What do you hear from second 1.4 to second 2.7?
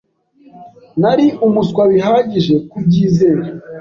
umuswa bihagije